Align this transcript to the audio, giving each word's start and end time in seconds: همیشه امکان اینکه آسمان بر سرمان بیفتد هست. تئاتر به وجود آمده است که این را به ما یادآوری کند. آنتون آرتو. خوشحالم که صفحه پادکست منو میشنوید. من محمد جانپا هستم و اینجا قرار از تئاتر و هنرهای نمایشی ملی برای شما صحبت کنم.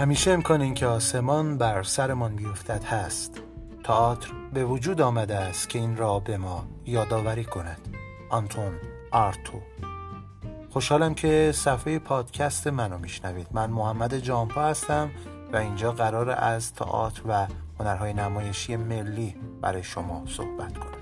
همیشه 0.00 0.30
امکان 0.30 0.60
اینکه 0.60 0.86
آسمان 0.86 1.58
بر 1.58 1.82
سرمان 1.82 2.36
بیفتد 2.36 2.84
هست. 2.84 3.42
تئاتر 3.84 4.28
به 4.52 4.64
وجود 4.64 5.00
آمده 5.00 5.36
است 5.36 5.68
که 5.68 5.78
این 5.78 5.96
را 5.96 6.18
به 6.18 6.36
ما 6.36 6.66
یادآوری 6.86 7.44
کند. 7.44 7.80
آنتون 8.30 8.72
آرتو. 9.10 9.60
خوشحالم 10.70 11.14
که 11.14 11.52
صفحه 11.54 11.98
پادکست 11.98 12.66
منو 12.66 12.98
میشنوید. 12.98 13.46
من 13.52 13.70
محمد 13.70 14.18
جانپا 14.18 14.62
هستم 14.62 15.10
و 15.52 15.56
اینجا 15.56 15.92
قرار 15.92 16.30
از 16.30 16.74
تئاتر 16.74 17.22
و 17.28 17.46
هنرهای 17.80 18.12
نمایشی 18.12 18.76
ملی 18.76 19.36
برای 19.60 19.82
شما 19.82 20.22
صحبت 20.26 20.78
کنم. 20.78 20.99